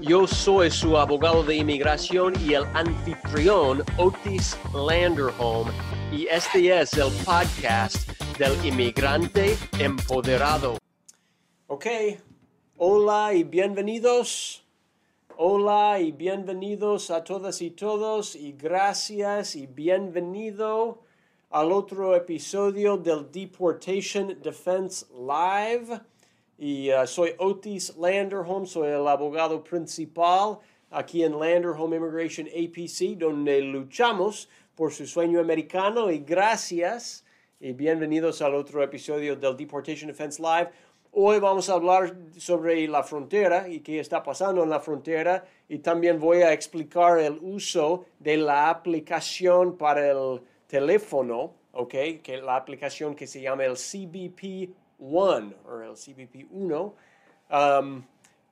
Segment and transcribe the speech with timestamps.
[0.00, 5.68] Yo soy su abogado de inmigración y el anfitrión Otis Landerholm
[6.10, 8.08] y este es el podcast
[8.38, 10.78] del inmigrante empoderado.
[11.66, 11.86] Ok,
[12.78, 14.64] hola y bienvenidos.
[15.36, 21.02] Hola y bienvenidos a todas y todos y gracias y bienvenido
[21.50, 26.00] al otro episodio del Deportation Defense Live.
[26.62, 30.58] Y uh, soy Otis Landerholm, soy el abogado principal
[30.90, 36.10] aquí en Landerholm Immigration APC, donde luchamos por su sueño americano.
[36.10, 37.24] Y gracias
[37.60, 40.68] y bienvenidos al otro episodio del Deportation Defense Live.
[41.12, 45.78] Hoy vamos a hablar sobre la frontera y qué está pasando en la frontera y
[45.78, 51.94] también voy a explicar el uso de la aplicación para el teléfono, ¿ok?
[52.22, 56.94] Que la aplicación que se llama el CBP One, o el CBP 1,
[57.50, 58.04] um,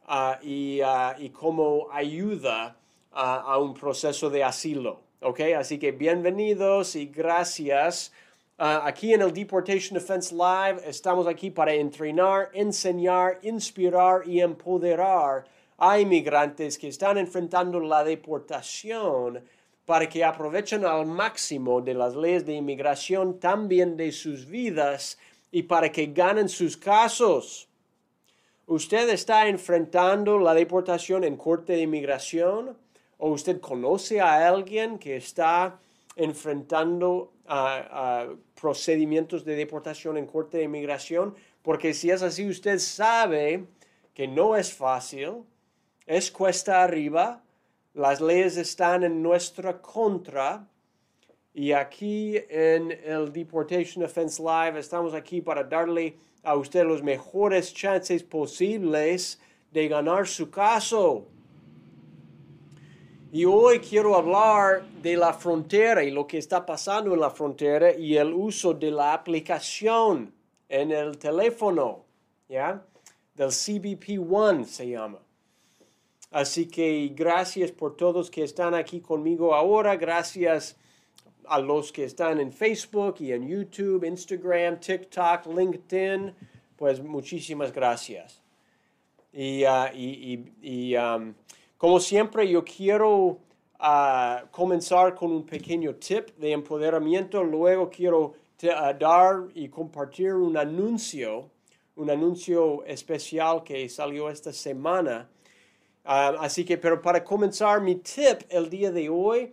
[0.09, 2.77] uh, y, uh, y cómo ayuda
[3.13, 5.01] uh, a un proceso de asilo.
[5.21, 5.41] ¿ok?
[5.59, 8.13] Así que bienvenidos y gracias.
[8.59, 15.45] aquí en el Deportation Defense Live estamos aquí para entrenar, enseñar, inspirar y empoderar
[15.77, 19.45] a inmigrantes que están enfrentando la deportación
[19.85, 25.19] para que aprovechen al máximo de las leyes de inmigración, también de sus vidas
[25.51, 27.69] y para que ganen sus casos.
[28.67, 32.77] ¿Usted está enfrentando la deportación en corte de inmigración?
[33.17, 35.81] ¿O usted conoce a alguien que está
[36.17, 37.33] enfrentando
[38.61, 41.35] procedimientos de deportación en corte de inmigración?
[41.63, 43.65] Porque si es así, usted sabe
[44.13, 45.45] que no es fácil,
[46.07, 47.43] es cuesta arriba,
[47.95, 50.67] las leyes están en nuestra contra
[51.59, 56.15] y aquí en el Deportation Defense Live estamos aquí para darle
[56.45, 59.41] a usted los mejores chances posibles
[59.73, 61.27] de ganar su caso.
[63.33, 67.93] Y hoy quiero hablar de la frontera y lo que está pasando en la frontera
[67.93, 70.33] y el uso de la aplicación
[70.69, 72.05] en el teléfono,
[72.49, 72.85] ¿ya?
[73.35, 75.19] Del CBP One se llama.
[76.31, 79.97] Así que gracias por todos que están aquí conmigo ahora.
[79.97, 80.77] Gracias
[81.49, 86.35] a los que están en Facebook y en YouTube, Instagram, TikTok, LinkedIn,
[86.77, 88.43] pues muchísimas gracias.
[89.33, 91.35] Y, uh, um,
[91.77, 93.39] como siempre, yo quiero
[93.81, 97.43] uh, comenzar con un pequeño tip de empoderamiento.
[97.43, 101.51] Luego quiero uh, dar y compartir un anuncio,
[101.97, 105.29] un anuncio especial que salió esta semana.
[106.05, 109.53] así que, pero para comenzar mi tip el día de hoy,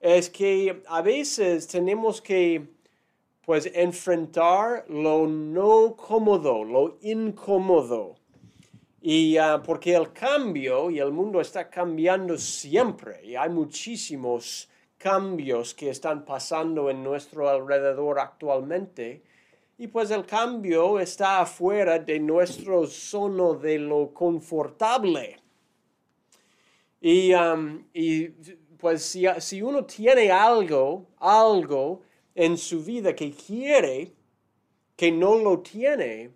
[0.00, 2.66] es que a veces tenemos que
[3.44, 8.16] pues enfrentar lo no cómodo, lo incómodo.
[9.02, 14.68] Y ah, porque el cambio y el mundo está cambiando siempre y hay muchísimos
[14.98, 19.22] cambios que están pasando en nuestro alrededor actualmente.
[19.78, 25.38] Y pues el cambio está afuera de nuestro zona de lo confortable.
[27.00, 27.32] Y
[28.80, 32.00] pues si, uno tiene algo, algo
[32.34, 34.12] en su vida que quiere,
[34.96, 36.30] que no lo tiene,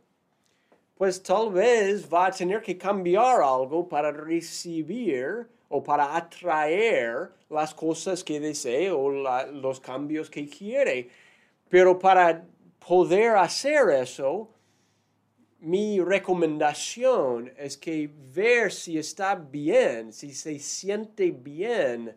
[0.97, 7.75] pues tal vez va a tener que cambiar algo para recibir o para atraer las
[7.75, 11.09] cosas que desea o los cambios que quiere.
[11.69, 12.45] Pero para
[12.87, 14.51] poder hacer eso,
[15.61, 22.15] mi recomendación es que ver si está bien, si se siente bien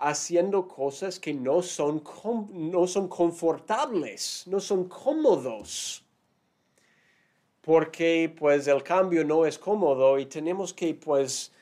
[0.00, 2.02] haciendo cosas que no son,
[2.52, 6.04] no son confortables, no son cómodos.
[7.60, 11.52] Porque pues el cambio no es cómodo y tenemos que pues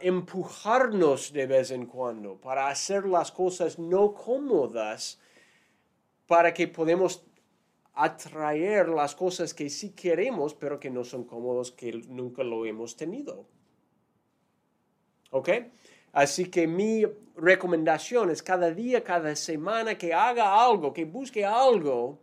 [0.00, 5.18] empujarnos de vez en cuando para hacer las cosas no cómodas
[6.26, 7.22] para que podamos
[7.92, 12.96] atraer las cosas que sí queremos pero que no son cómodos que nunca lo hemos
[12.96, 13.44] tenido.
[15.30, 15.48] ¿Ok?
[16.12, 17.04] Así que mi
[17.36, 22.20] recomendación es cada día, cada semana que haga algo, que busque algo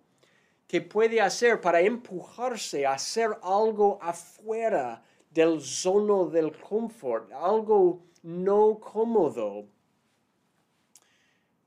[0.68, 8.80] que puede hacer para empujarse a hacer algo afuera del zono del confort, algo no
[8.80, 9.68] cómodo.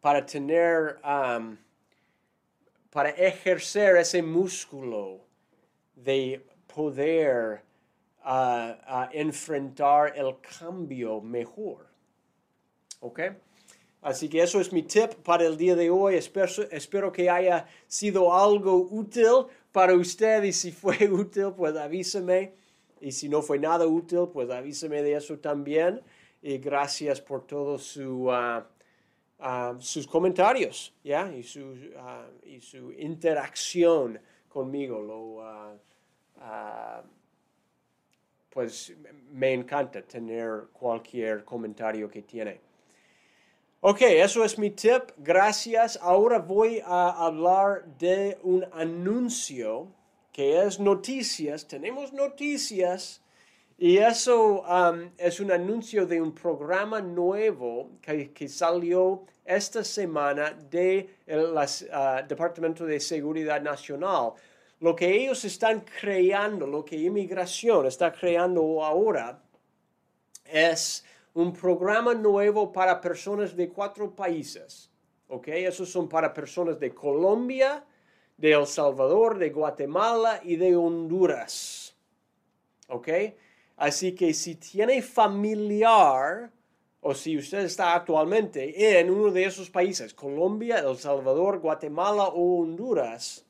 [0.02, 1.56] para tener, um,
[2.90, 5.20] para ejercer ese músculo
[5.94, 7.62] de poder
[8.24, 11.91] uh, uh, enfrentar el cambio mejor.
[13.02, 13.20] ¿Ok?
[14.00, 16.14] Así que eso es mi tip para el día de hoy.
[16.14, 22.52] Espero, espero que haya sido algo útil para usted y si fue útil, pues avíseme.
[23.00, 26.00] Y si no fue nada útil, pues avíseme de eso también.
[26.40, 28.62] Y gracias por todos su, uh,
[29.38, 31.32] uh, sus comentarios ¿ya?
[31.32, 35.44] y, su, uh, y su interacción conmigo.
[38.48, 38.94] Pues
[39.30, 42.71] me encanta tener cualquier comentario que tiene.
[43.84, 45.10] Ok, eso es mi tip.
[45.16, 45.98] Gracias.
[46.00, 49.88] Ahora voy a hablar de un anuncio
[50.32, 51.66] que es noticias.
[51.66, 53.20] Tenemos noticias.
[53.76, 61.08] Y eso um, es un anuncio de un programa nuevo que, salió esta semana del
[61.26, 64.34] uh, Departamento de Seguridad Nacional.
[64.78, 69.42] Lo que ellos están creando, lo que inmigración está creando ahora,
[70.44, 74.90] es un programa nuevo para personas de cuatro países.
[75.28, 75.48] ¿Ok?
[75.48, 77.84] Esos son para personas de Colombia,
[78.36, 81.96] de El Salvador, de Guatemala y de Honduras.
[82.88, 83.08] ¿Ok?
[83.76, 86.52] Así que si tiene familiar
[87.00, 92.60] o si usted está actualmente en uno de esos países, Colombia, El Salvador, Guatemala o
[92.60, 93.44] Honduras,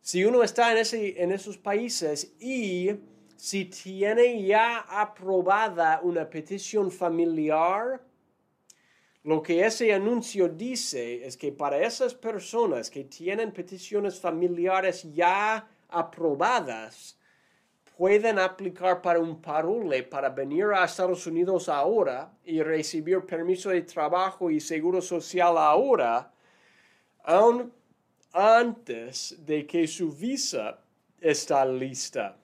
[0.00, 2.90] si uno está en, ese, en esos países y
[3.38, 8.00] si tiene ya aprobada una petición familiar,
[9.22, 15.68] lo que ese anuncio dice es que para esas personas que tienen peticiones familiares ya
[15.88, 17.16] aprobadas,
[17.96, 23.82] pueden aplicar para un parole para venir a Estados Unidos ahora y recibir permiso de
[23.82, 26.32] trabajo y seguro social ahora,
[27.22, 27.72] aún
[28.32, 30.80] antes de que su visa
[31.20, 32.36] está lista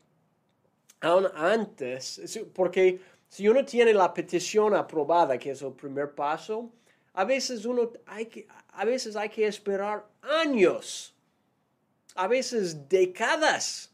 [1.05, 2.21] aún antes,
[2.55, 6.71] porque si uno tiene la petición aprobada, que es el primer paso,
[7.13, 11.15] a veces uno hay que, a veces hay que esperar años,
[12.15, 13.93] a veces décadas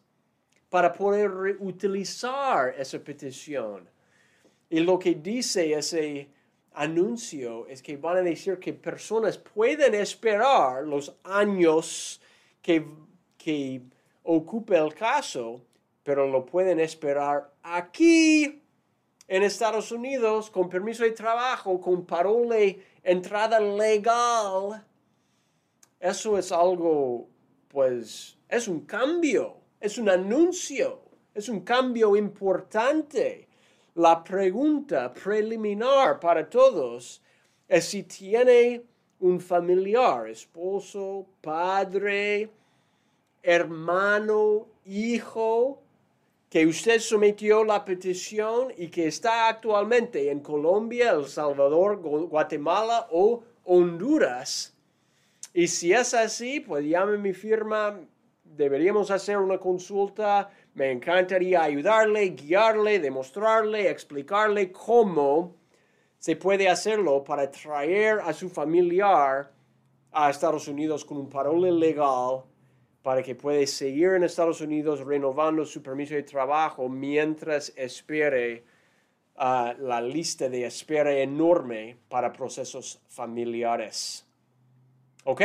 [0.68, 3.88] para poder utilizar esa petición.
[4.68, 6.28] Y lo que dice ese
[6.72, 12.20] anuncio es que van a decir que personas pueden esperar los años
[12.62, 12.86] que,
[13.36, 13.82] que
[14.22, 15.60] ocupe el caso
[16.02, 18.62] pero lo pueden esperar aquí
[19.28, 24.84] en Estados Unidos con permiso de trabajo, con parole, entrada legal.
[26.00, 27.28] Eso es algo,
[27.68, 31.02] pues, es un cambio, es un anuncio,
[31.34, 33.46] es un cambio importante.
[33.94, 37.22] La pregunta preliminar para todos
[37.68, 38.82] es si tiene
[39.20, 42.50] un familiar, esposo, padre,
[43.42, 45.82] hermano, hijo,
[46.50, 53.44] que usted sometió la petición y que está actualmente en Colombia, El Salvador, Guatemala o
[53.64, 54.74] Honduras.
[55.54, 58.00] Y si es así, pues llame mi firma,
[58.42, 65.54] deberíamos hacer una consulta, me encantaría ayudarle, guiarle, demostrarle, explicarle cómo
[66.18, 69.52] se puede hacerlo para traer a su familiar
[70.10, 72.42] a Estados Unidos con un parole legal
[73.02, 78.64] para que pueda seguir en Estados Unidos renovando su permiso de trabajo mientras espere
[79.36, 84.26] ah, la lista de espera enorme para procesos familiares.
[85.24, 85.42] ¿Ok?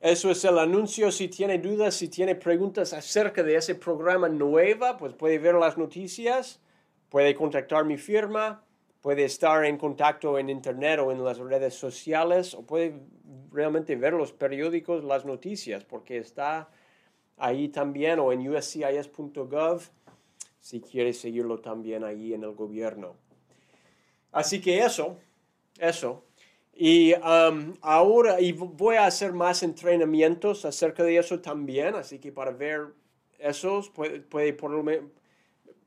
[0.00, 1.10] Eso es el anuncio.
[1.10, 5.76] Si tiene dudas, si tiene preguntas acerca de ese programa nueva, pues puede ver las
[5.76, 6.60] noticias,
[7.08, 8.62] puede contactar mi firma,
[9.08, 12.92] puede estar en contacto en internet o en las redes sociales, o puede
[13.50, 16.68] realmente ver los periódicos, las noticias, porque está
[17.38, 19.80] ahí también o en uscis.gov
[20.60, 23.16] si quiere seguirlo también ahí en el gobierno.
[24.30, 25.16] Así que eso,
[25.78, 26.26] eso.
[26.74, 32.30] Y um, ahora y voy a hacer más entrenamientos acerca de eso también, así que
[32.30, 32.88] para ver
[33.38, 35.10] esos, puede, puede por lo menos,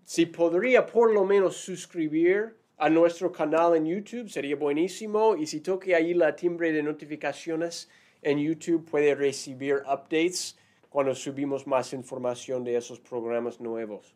[0.06, 5.36] si podría por lo menos suscribir a nuestro canal en YouTube, sería buenísimo.
[5.36, 7.88] Y si toque ahí la timbre de notificaciones
[8.24, 10.58] en YouTube, puede recibir updates
[10.90, 14.16] cuando subimos más información de esos programas nuevos.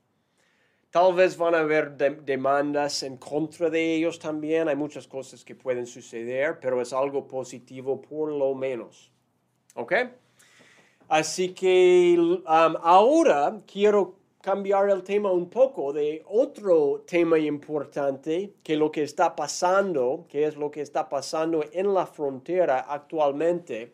[0.90, 4.68] Tal vez van a haber demandas en contra de ellos también.
[4.68, 9.12] Hay muchas cosas que pueden suceder, pero es algo positivo por lo menos.
[9.76, 9.94] ¿Ok?
[11.08, 18.78] Así que um, ahora quiero cambiar el tema un poco de otro tema importante que
[18.78, 23.94] lo que está pasando, que es lo que está pasando en la frontera actualmente.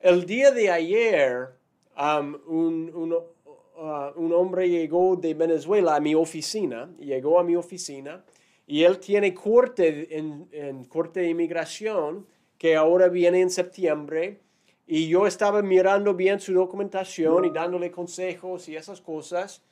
[0.00, 1.50] El día de ayer,
[1.98, 8.24] um, un, uh, un, hombre llegó de Venezuela a mi oficina, llegó a mi oficina,
[8.66, 14.40] y él tiene corte en, en corte de inmigración que ahora viene en septiembre
[14.86, 19.62] y yo estaba mirando bien su documentación y dándole consejos y esas cosas.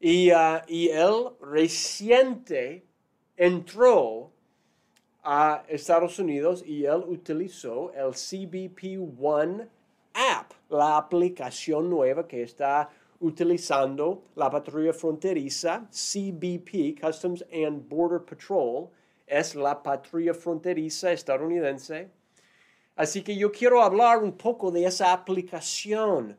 [0.00, 2.84] Y, uh, y él reciente
[3.36, 4.30] entró
[5.22, 9.68] a Estados Unidos y él utilizó el CBP One
[10.12, 18.90] app, la aplicación nueva que está utilizando la patrulla fronteriza, CBP, Customs and Border Patrol,
[19.26, 22.10] es la patrulla fronteriza estadounidense
[22.96, 26.38] Así que yo quiero hablar un poco de esa aplicación.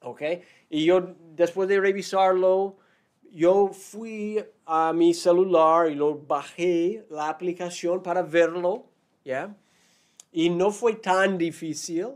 [0.00, 0.22] ¿Ok?
[0.68, 2.76] Y yo, después de revisarlo,
[3.30, 8.84] yo fui a mi celular y lo bajé la aplicación para verlo.
[9.24, 9.56] ¿Ya?
[10.30, 12.08] Y no fue tan difícil.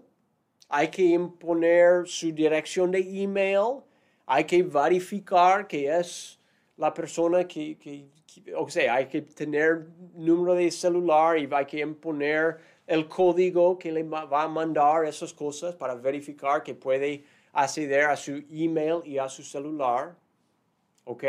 [0.68, 3.80] Hay que imponer su dirección de email.
[4.26, 6.38] Hay que verificar que es
[6.76, 8.10] la persona que, que
[8.54, 13.92] o sea, hay que tener número de celular y hay que imponer el código que
[13.92, 19.18] le va a mandar esas cosas para verificar que puede acceder a su email y
[19.18, 20.16] a su celular.
[21.04, 21.24] ¿Ok?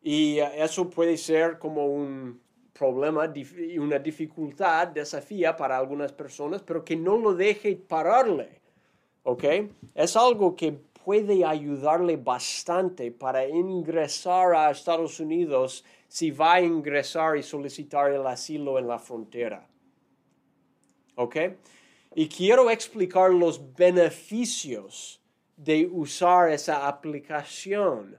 [0.00, 2.40] Y eh, eso puede ser como un
[2.72, 8.60] problema y una dificultad, desafía para algunas personas, pero que no lo deje pararle.
[9.24, 9.44] ¿Ok?
[9.92, 10.72] Es algo que
[11.04, 18.24] puede ayudarle bastante para ingresar a Estados Unidos si va a ingresar y solicitar el
[18.24, 19.66] asilo en la frontera.
[21.16, 21.36] ¿Ok?
[22.14, 25.20] Y quiero explicar los beneficios
[25.56, 28.16] de usar esa aplicación.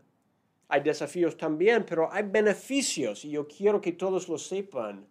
[0.67, 5.05] Hay desafíos también, pero hay beneficios y yo quiero que todos lo sepan.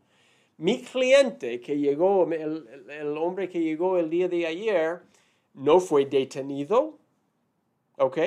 [0.56, 5.00] Mi cliente que llegó, el, el hombre que llegó el día de ayer,
[5.54, 6.98] no fue detenido,
[7.96, 8.18] ¿ok?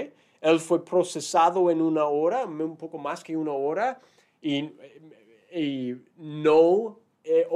[0.42, 4.00] Él fue procesado en una hora, un poco más que una hora,
[4.42, 4.72] y,
[5.54, 7.48] y no, eh,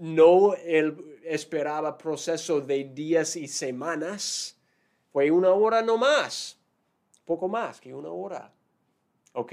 [0.00, 4.58] no el, esperaba proceso de días y semanas.
[5.12, 6.58] Fue una hora no más,
[7.24, 8.52] poco más que una hora.
[9.34, 9.52] ¿Ok?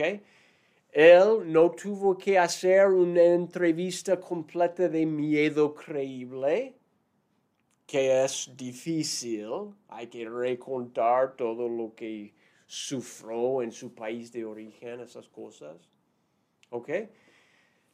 [0.92, 6.76] Él no tuvo que hacer una entrevista completa de miedo creíble,
[7.86, 9.50] que es difícil.
[9.88, 12.34] Hay que recontar todo lo que
[12.66, 15.78] sufrió en su país de origen, esas cosas.
[16.72, 16.90] ¿Ok?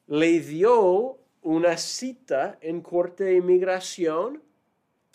[0.07, 4.41] Le dio una cita en corte de inmigración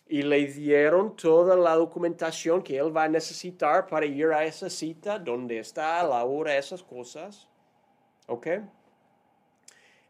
[0.06, 4.70] y le dieron toda la documentación que él va a necesitar para ir a esa
[4.70, 7.48] cita, dónde está, la hora, esas cosas.
[8.28, 8.46] ¿Ok?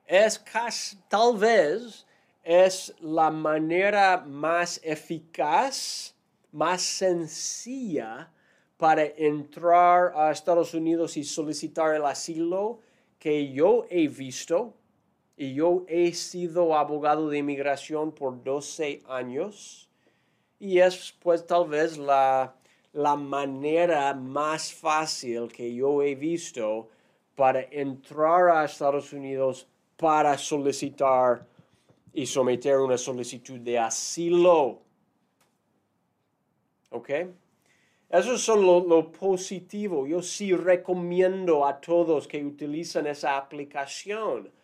[0.06, 2.06] Es casi, tal vez
[2.44, 6.14] es la manera más eficaz,
[6.52, 8.30] más sencilla
[8.76, 12.80] para entrar a Estados Unidos y solicitar el asilo
[13.18, 14.74] que yo he visto
[15.40, 19.88] y yo he sido abogado de inmigración por 12 años
[20.58, 22.54] y es pues tal vez la,
[22.92, 26.90] la manera más fácil que yo he visto
[27.36, 29.66] para entrar a Estados Unidos
[29.96, 31.46] para solicitar
[32.12, 34.82] y someter una solicitud de asilo.
[36.90, 37.08] ¿Ok?
[38.10, 40.06] Eso es lo, lo, positivo.
[40.06, 44.59] Yo sí recomiendo a todos que utilicen esa aplicación.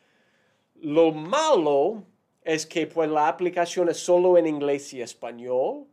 [0.80, 2.02] Lo malo
[2.42, 5.87] es que pues la aplicación es solo en inglés y español.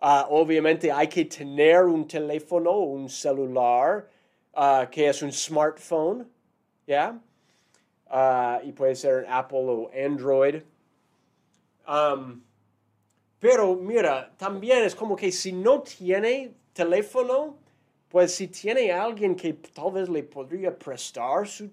[0.00, 4.08] Ah, obviamente hay que tener un teléfono, un celular,
[4.54, 6.30] ah, que es un smartphone,
[6.86, 7.20] ¿ya?
[8.08, 10.62] Ah, y puede ser Apple o Android.
[11.86, 12.42] Um,
[13.38, 17.56] pero mira, también es como que si no tiene teléfono,
[18.08, 21.70] pues si tiene alguien que tal vez le podría prestar su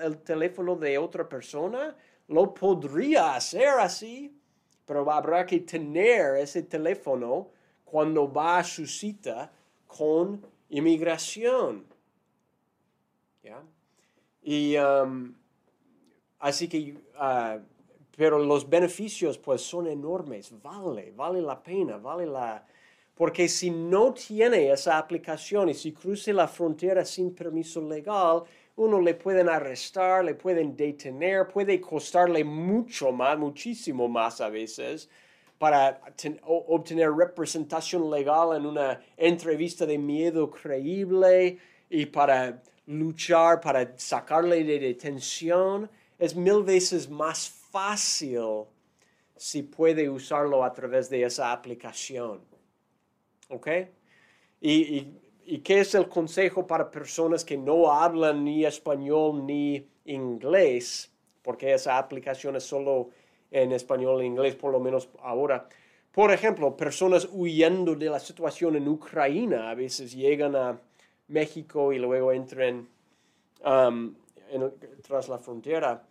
[0.00, 1.96] el teléfono de otra persona,
[2.28, 4.32] lo podría hacer así,
[4.86, 7.48] pero habrá que tener ese teléfono
[7.84, 9.50] cuando va a su cita
[9.86, 11.84] con inmigración.
[13.42, 13.60] ¿Ya?
[14.42, 15.34] Y um,
[16.38, 17.60] así que, uh,
[18.16, 22.64] pero los beneficios pues son enormes, vale, vale la pena, vale la,
[23.22, 28.42] porque si no tiene esa aplicación y si cruce la frontera sin permiso legal,
[28.74, 35.08] uno le pueden arrestar, le pueden detener, puede costarle mucho más, muchísimo más a veces,
[35.56, 36.00] para
[36.46, 44.80] obtener representación legal en una entrevista de miedo creíble y para luchar, para sacarle de
[44.80, 45.88] detención,
[46.18, 48.64] es mil veces más fácil
[49.36, 52.50] si puede usarlo a través de esa aplicación.
[53.52, 53.68] ¿Ok?
[54.60, 55.06] Y,
[55.44, 61.12] y, qué es el consejo para personas que no hablan ni español ni inglés?
[61.42, 63.10] Porque esa aplicación es solo
[63.50, 65.68] en español e inglés, por lo menos ahora.
[66.12, 70.80] Por ejemplo, personas huyendo de la situación en Ucrania a veces llegan a
[71.28, 72.88] México y luego entran
[73.64, 74.14] um,
[75.02, 76.02] tras la frontera.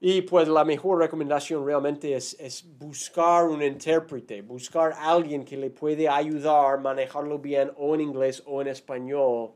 [0.00, 5.70] Y pues la mejor recomendación realmente es, es, buscar un intérprete, buscar alguien que le
[5.70, 9.50] puede ayudar a manejarlo bien o en inglés o en español,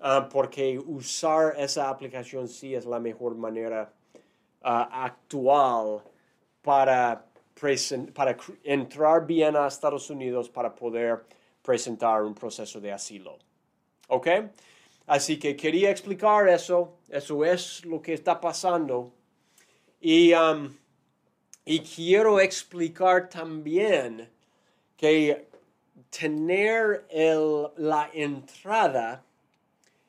[0.00, 3.92] uh, porque usar esa aplicación sí es la mejor manera
[4.64, 6.02] uh, actual
[6.60, 7.24] para,
[8.12, 11.24] para entrar bien a Estados Unidos para poder
[11.62, 13.38] presentar un proceso de asilo.
[14.08, 14.26] ¿Ok?
[15.06, 19.12] Así que quería explicar eso, eso es lo que está pasando.
[20.08, 20.72] Y, um,
[21.64, 24.30] y quiero explicar también
[24.96, 25.48] que
[26.10, 29.24] tener el, la entrada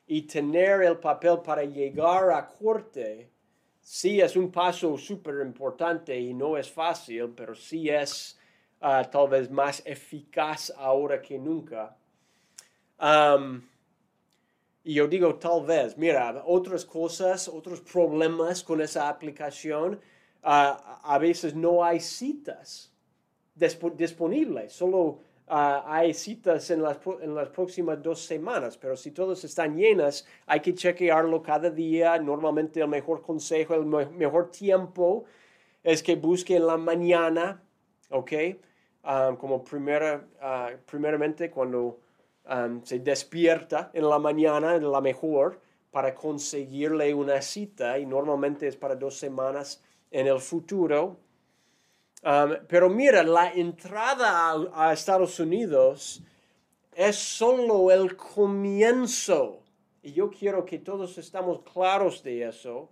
[0.05, 3.27] y tener el papel para llegar a corte
[3.81, 8.37] sí es un paso súper importante y no es fácil, pero sí es
[8.81, 11.97] uh, tal vez más eficaz ahora que nunca.
[12.99, 13.63] Um,
[14.87, 19.99] y yo digo tal vez, mira, otras cosas, otros problemas con esa aplicación,
[20.43, 22.91] uh, a veces no hay citas
[23.53, 29.45] disponibles, solo Ah, hay citas en las, en las próximas dos semanas, pero si todas
[29.45, 32.17] están llenas, hay que chequearlo cada día.
[32.19, 35.23] Normalmente el mejor consejo, el mejor tiempo
[35.83, 37.63] es que busque en la mañana,
[38.09, 38.31] ¿ok?
[39.03, 40.27] Ah, como primera,
[40.85, 41.97] primeramente cuando
[42.83, 45.59] se despierta en la mañana, es la mejor
[45.91, 51.17] para conseguirle una cita y normalmente es para dos semanas en el futuro
[52.23, 56.21] Um, pero mira, la entrada a, Estados Unidos
[56.93, 59.61] es solo el comienzo.
[60.01, 62.89] Y yo quiero que todos estamos claros de eso,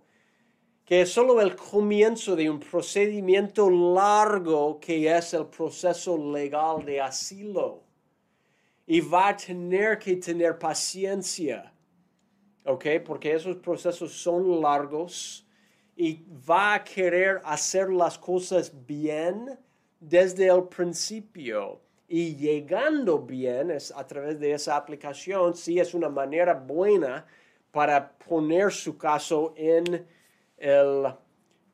[0.84, 7.00] que es solo el comienzo de un procedimiento largo que es el proceso legal de
[7.00, 7.82] asilo.
[8.86, 11.72] Y va a tener que tener paciencia,
[12.64, 12.86] ¿ok?
[13.04, 15.46] Porque esos procesos son largos
[15.96, 19.58] y va a querer hacer las cosas bien
[19.98, 21.80] desde el principio.
[22.08, 27.26] Y llegando bien a través de esa aplicación, sí es una manera buena
[27.72, 30.06] para poner su caso en
[30.56, 31.06] el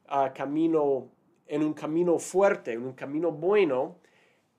[0.08, 1.10] ah, camino,
[1.46, 3.98] en un camino fuerte, en un camino bueno,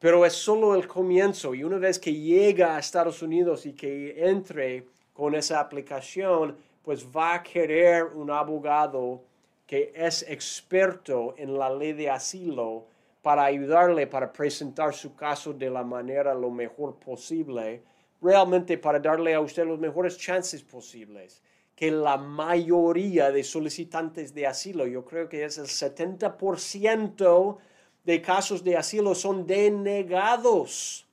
[0.04, 1.56] pero es solo el comienzo.
[1.56, 7.08] Y una vez que llega a Estados Unidos y que entre con esa aplicación, pues
[7.08, 9.24] va a querer un abogado
[9.66, 12.86] que es experto en la ley de asilo
[13.22, 17.82] para ayudarle para presentar su caso de la manera lo mejor posible,
[18.22, 21.42] realmente para darle a usted los mejores chances posibles.
[21.78, 27.58] Que la mayoría de solicitantes de asilo, yo creo que es el 70%
[28.04, 31.08] de casos de asilo son denegados.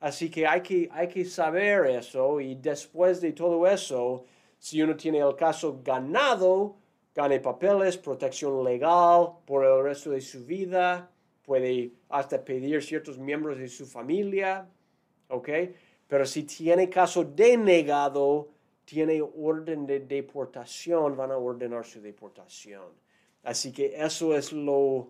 [0.00, 4.24] Así que hay, que hay que saber eso y después de todo eso,
[4.58, 6.76] si uno tiene el caso ganado,
[7.14, 11.10] gane papeles, protección legal por el resto de su vida,
[11.42, 14.68] puede hasta pedir ciertos miembros de su familia,
[15.28, 15.48] ¿ok?
[16.06, 18.48] Pero si tiene caso denegado,
[18.84, 22.84] tiene orden de deportación, van a ordenar su deportación.
[23.42, 25.08] Así que eso es lo,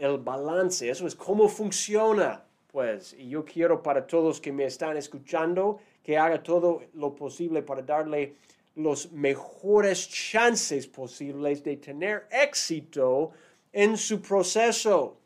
[0.00, 3.14] el balance, eso es cómo funciona, pues.
[3.14, 7.82] Y yo quiero para todos que me están escuchando que haga todo lo posible para
[7.82, 8.36] darle
[8.76, 13.30] los mejores chances posibles de tener éxito
[13.72, 15.16] en su proceso.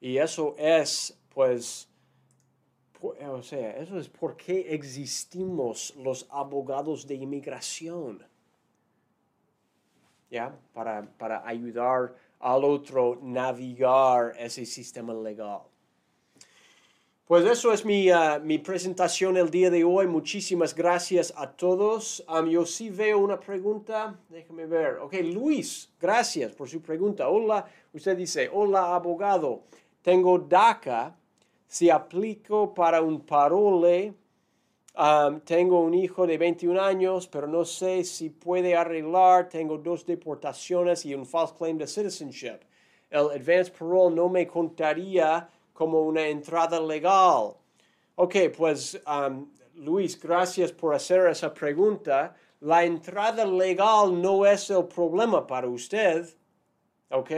[0.00, 1.88] Y eso es, pues,
[3.02, 8.29] o sea, eso es por qué existimos los abogados de inmigración.
[10.30, 10.56] ¿Ya?
[10.72, 15.60] Para, para ayudar al otro navegar ese sistema legal.
[17.30, 20.08] Pues eso es ah, mi, presentación el día de hoy.
[20.08, 22.24] Muchísimas gracias a todos.
[22.48, 24.18] yo sí veo una pregunta.
[24.28, 24.96] Déjame ver.
[24.96, 27.28] Ok, Luis, gracias por su pregunta.
[27.28, 29.62] Hola, usted dice, hola abogado,
[30.02, 31.16] tengo DACA.
[31.68, 34.12] Si aplico para un parole
[34.96, 39.48] Um, tengo un hijo de 21 años, pero no sé si puede arreglar.
[39.48, 42.60] Tengo dos deportaciones y un false claim de citizenship.
[43.08, 47.54] El advance parole no me contaría como una entrada legal.
[48.16, 52.34] Ok, pues um, Luis, gracias por hacer esa pregunta.
[52.60, 56.28] La entrada legal no es el problema para usted.
[57.10, 57.30] Ok,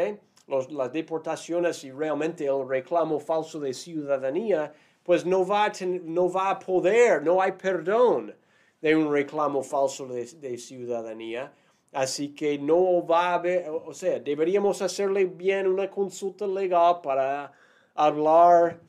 [0.48, 5.72] las deportaciones y realmente el reclamo falso de ciudadanía pues no va, a
[6.04, 6.30] no
[6.64, 8.34] poder, no hay perdón
[8.80, 11.52] de un reclamo falso de, ciudadanía.
[11.92, 17.52] Así que no va a haber, o sea, deberíamos hacerle bien una consulta legal para
[17.94, 18.80] hablar,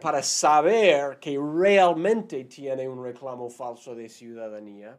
[0.00, 4.96] para saber que realmente tiene un reclamo falso de ciudadanía.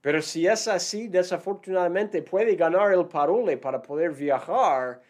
[0.00, 5.02] Pero si es así, desafortunadamente puede ganar el parole para poder viajar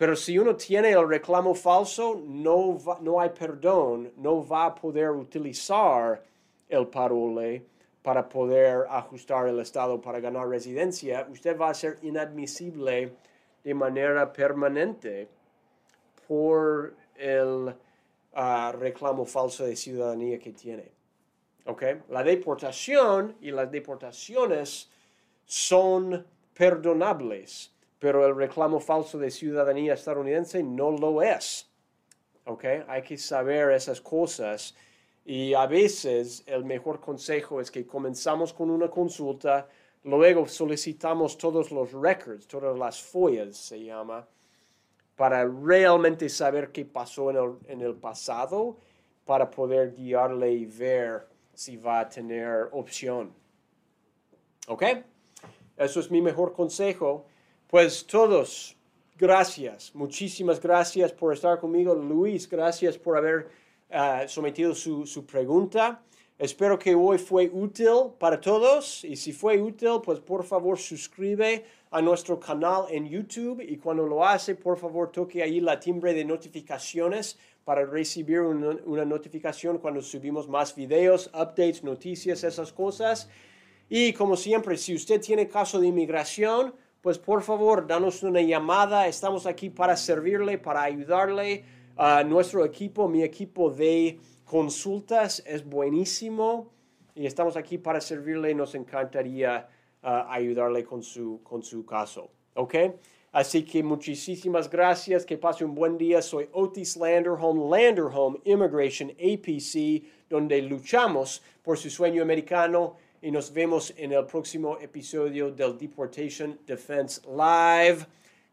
[0.00, 5.10] pero si uno tiene el reclamo falso, no, no hay perdón, no va a poder
[5.10, 6.24] utilizar
[6.70, 7.66] el parole
[8.00, 11.26] para poder ajustar el estado para ganar residencia.
[11.30, 13.12] Usted va a ser inadmisible
[13.62, 15.28] de manera permanente
[16.26, 17.74] por el
[18.32, 20.90] ah, reclamo falso de ciudadanía que tiene.
[21.66, 22.00] ¿Okay?
[22.08, 24.88] La deportación y las deportaciones
[25.44, 31.70] son perdonables pero el reclamo falso de ciudadanía estadounidense no lo es.
[32.46, 32.64] ¿Ok?
[32.88, 34.74] Hay que saber esas cosas
[35.24, 39.68] y a veces el mejor consejo es que comenzamos con una consulta,
[40.02, 44.26] luego solicitamos todos los records, todas las follas se llama,
[45.14, 48.78] para realmente saber qué pasó en el, en el pasado,
[49.26, 53.30] para poder guiarle y ver si va a tener opción.
[54.68, 54.84] ¿Ok?
[55.76, 57.26] Eso es mi mejor consejo.
[57.70, 58.76] Pues todos,
[59.16, 61.94] gracias, muchísimas gracias por estar conmigo.
[61.94, 63.48] Luis, gracias por haber
[63.92, 66.02] ah, sometido su, su, pregunta.
[66.36, 71.64] Espero que hoy fue útil para todos y si fue útil, pues por favor suscribe
[71.92, 76.12] a nuestro canal en YouTube y cuando lo hace, por favor toque ahí la timbre
[76.12, 83.28] de notificaciones para recibir una, una notificación cuando subimos más videos, updates, noticias, esas cosas.
[83.88, 89.06] Y como siempre, si usted tiene caso de inmigración, pues por favor, danos una llamada.
[89.06, 91.64] Estamos aquí para servirle, para ayudarle.
[91.96, 96.70] a nuestro equipo, mi equipo de consultas es buenísimo
[97.14, 98.54] y estamos aquí para servirle.
[98.54, 99.68] Nos encantaría
[100.02, 102.30] ah, ayudarle con su, con su caso.
[102.54, 102.74] ¿Ok?
[103.32, 105.24] Así que muchísimas gracias.
[105.24, 106.20] Que pase un buen día.
[106.22, 113.92] Soy Otis Landerholm, Landerholm Immigration APC, donde luchamos por su sueño americano y nos vemos
[113.96, 118.06] en el próximo episodio del Deportation Defense Live.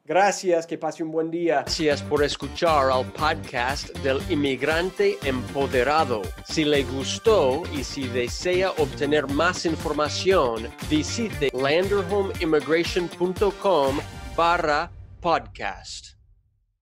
[0.06, 1.63] Gracias, que pase un buen día.
[1.63, 6.21] Gracias por escuchar al podcast del inmigrante empoderado.
[6.47, 13.99] Si le gustó y si desea obtener más información, visite landerhomeimmigration.com
[14.38, 16.16] barra podcast.